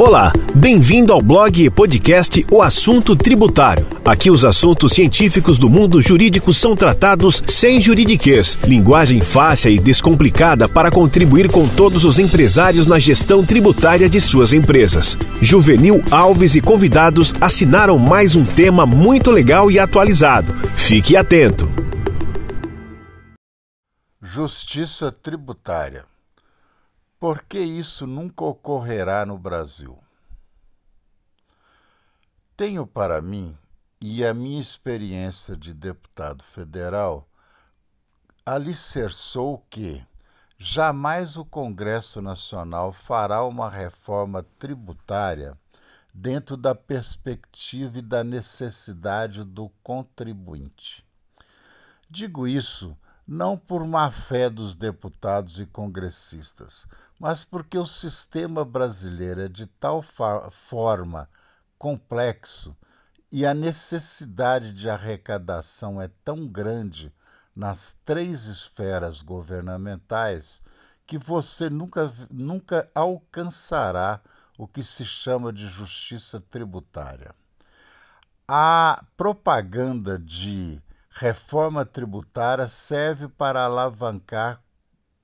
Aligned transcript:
Olá, 0.00 0.32
bem-vindo 0.54 1.12
ao 1.12 1.20
blog 1.20 1.62
e 1.62 1.68
podcast 1.68 2.46
O 2.50 2.62
Assunto 2.62 3.14
Tributário. 3.14 3.86
Aqui 4.02 4.30
os 4.30 4.46
assuntos 4.46 4.94
científicos 4.94 5.58
do 5.58 5.68
mundo 5.68 6.00
jurídico 6.00 6.54
são 6.54 6.74
tratados 6.74 7.42
sem 7.46 7.82
juridiquês, 7.82 8.56
linguagem 8.64 9.20
fácil 9.20 9.70
e 9.70 9.78
descomplicada 9.78 10.66
para 10.66 10.90
contribuir 10.90 11.52
com 11.52 11.68
todos 11.68 12.06
os 12.06 12.18
empresários 12.18 12.86
na 12.86 12.98
gestão 12.98 13.44
tributária 13.44 14.08
de 14.08 14.18
suas 14.22 14.54
empresas. 14.54 15.18
Juvenil 15.42 16.02
Alves 16.10 16.54
e 16.54 16.62
convidados 16.62 17.34
assinaram 17.38 17.98
mais 17.98 18.34
um 18.34 18.42
tema 18.42 18.86
muito 18.86 19.30
legal 19.30 19.70
e 19.70 19.78
atualizado. 19.78 20.54
Fique 20.76 21.14
atento. 21.14 21.68
Justiça 24.22 25.12
tributária. 25.12 26.04
Por 27.20 27.42
que 27.42 27.58
isso 27.60 28.06
nunca 28.06 28.44
ocorrerá 28.44 29.26
no 29.26 29.36
Brasil? 29.36 30.02
Tenho 32.56 32.86
para 32.86 33.20
mim, 33.20 33.54
e 34.00 34.24
a 34.24 34.32
minha 34.32 34.58
experiência 34.58 35.54
de 35.54 35.74
deputado 35.74 36.42
federal 36.42 37.28
alicerçou 38.46 39.58
que 39.68 40.02
jamais 40.58 41.36
o 41.36 41.44
Congresso 41.44 42.22
Nacional 42.22 42.90
fará 42.90 43.44
uma 43.44 43.68
reforma 43.68 44.42
tributária 44.58 45.58
dentro 46.14 46.56
da 46.56 46.74
perspectiva 46.74 47.98
e 47.98 48.02
da 48.02 48.24
necessidade 48.24 49.44
do 49.44 49.68
contribuinte. 49.82 51.04
Digo 52.08 52.48
isso 52.48 52.96
não 53.30 53.56
por 53.56 53.86
má 53.86 54.10
fé 54.10 54.50
dos 54.50 54.74
deputados 54.74 55.60
e 55.60 55.64
congressistas, 55.64 56.88
mas 57.16 57.44
porque 57.44 57.78
o 57.78 57.86
sistema 57.86 58.64
brasileiro 58.64 59.42
é 59.42 59.48
de 59.48 59.66
tal 59.68 60.02
forma 60.02 61.30
complexo 61.78 62.76
e 63.30 63.46
a 63.46 63.54
necessidade 63.54 64.72
de 64.72 64.90
arrecadação 64.90 66.02
é 66.02 66.10
tão 66.24 66.44
grande 66.44 67.14
nas 67.54 67.96
três 68.04 68.46
esferas 68.46 69.22
governamentais 69.22 70.60
que 71.06 71.16
você 71.16 71.70
nunca, 71.70 72.12
nunca 72.32 72.90
alcançará 72.92 74.20
o 74.58 74.66
que 74.66 74.82
se 74.82 75.04
chama 75.04 75.52
de 75.52 75.68
justiça 75.68 76.40
tributária. 76.40 77.32
A 78.48 79.04
propaganda 79.16 80.18
de 80.18 80.82
reforma 81.10 81.84
tributária 81.84 82.68
serve 82.68 83.28
para 83.28 83.64
alavancar 83.64 84.62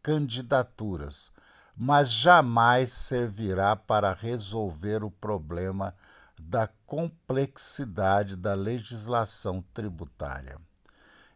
candidaturas, 0.03 1.31
mas 1.77 2.11
jamais 2.11 2.93
servirá 2.93 3.77
para 3.77 4.13
resolver 4.13 5.05
o 5.05 5.11
problema 5.11 5.95
da 6.39 6.69
complexidade 6.87 8.37
da 8.37 8.55
legislação 8.55 9.65
tributária. 9.73 10.59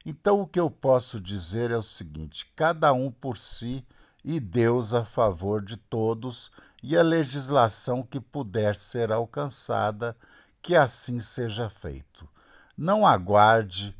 Então, 0.05 0.41
o 0.41 0.47
que 0.47 0.61
eu 0.61 0.71
posso 0.71 1.21
dizer 1.21 1.71
é 1.71 1.77
o 1.77 1.83
seguinte: 1.83 2.51
cada 2.57 2.93
um 2.93 3.11
por 3.11 3.37
si 3.37 3.85
e 4.25 4.39
Deus 4.39 4.93
a 4.93 5.05
favor 5.05 5.65
de 5.65 5.77
todos, 5.77 6.51
e 6.83 6.97
a 6.97 7.03
legislação 7.03 8.03
que 8.03 8.21
puder 8.21 8.77
ser 8.77 9.11
alcançada, 9.11 10.17
que 10.63 10.77
assim 10.77 11.21
seja 11.21 11.71
feito. 11.71 12.29
Não 12.77 13.07
aguarde 13.07 13.97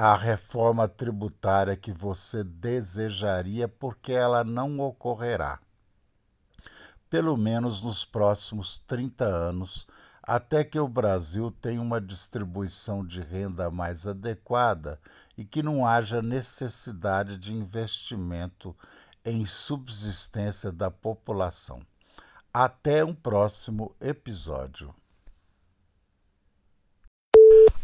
a 0.00 0.14
reforma 0.14 0.86
tributária 0.86 1.74
que 1.74 1.90
você 1.90 2.44
desejaria, 2.44 3.66
porque 3.66 4.12
ela 4.12 4.44
não 4.44 4.78
ocorrerá. 4.78 5.58
Pelo 7.10 7.36
menos 7.36 7.82
nos 7.82 8.04
próximos 8.04 8.80
30 8.86 9.24
anos, 9.24 9.88
até 10.22 10.62
que 10.62 10.78
o 10.78 10.86
Brasil 10.86 11.50
tenha 11.50 11.82
uma 11.82 12.00
distribuição 12.00 13.04
de 13.04 13.20
renda 13.20 13.72
mais 13.72 14.06
adequada 14.06 15.00
e 15.36 15.44
que 15.44 15.64
não 15.64 15.84
haja 15.84 16.22
necessidade 16.22 17.36
de 17.36 17.52
investimento 17.52 18.76
em 19.24 19.44
subsistência 19.44 20.70
da 20.70 20.92
população. 20.92 21.84
Até 22.54 23.04
um 23.04 23.14
próximo 23.14 23.92
episódio. 24.00 24.94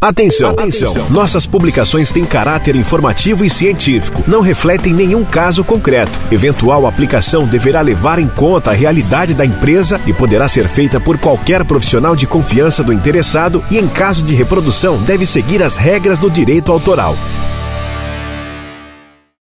Atenção, 0.04 0.50
atenção! 0.50 0.94
Nossas 1.08 1.46
publicações 1.46 2.12
têm 2.12 2.26
caráter 2.26 2.76
informativo 2.76 3.42
e 3.42 3.48
científico, 3.48 4.22
não 4.26 4.42
refletem 4.42 4.92
nenhum 4.92 5.24
caso 5.24 5.64
concreto. 5.64 6.12
Eventual 6.30 6.86
aplicação 6.86 7.46
deverá 7.46 7.80
levar 7.80 8.18
em 8.18 8.28
conta 8.28 8.70
a 8.70 8.74
realidade 8.74 9.32
da 9.32 9.46
empresa 9.46 9.98
e 10.06 10.12
poderá 10.12 10.46
ser 10.46 10.68
feita 10.68 11.00
por 11.00 11.16
qualquer 11.16 11.64
profissional 11.64 12.14
de 12.14 12.26
confiança 12.26 12.84
do 12.84 12.92
interessado 12.92 13.64
e, 13.70 13.78
em 13.78 13.88
caso 13.88 14.22
de 14.24 14.34
reprodução, 14.34 14.98
deve 14.98 15.24
seguir 15.24 15.62
as 15.62 15.74
regras 15.74 16.18
do 16.18 16.30
direito 16.30 16.70
autoral. 16.70 17.16